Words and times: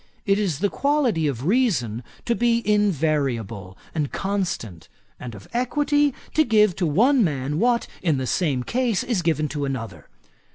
It 0.25 0.39
is 0.39 0.61
the 0.61 0.69
quality 0.69 1.27
of 1.27 1.45
reason 1.45 2.01
to 2.25 2.33
be 2.33 2.67
invariable 2.67 3.77
and 3.93 4.11
constant; 4.11 4.89
and 5.19 5.35
of 5.35 5.47
equity, 5.53 6.15
to 6.33 6.43
give 6.43 6.75
to 6.77 6.87
one 6.87 7.23
man 7.23 7.59
what, 7.59 7.85
in 8.01 8.17
the 8.17 8.25
same 8.25 8.63
case, 8.63 9.03
is 9.03 9.21
given 9.21 9.47
to 9.49 9.63
another. 9.63 10.09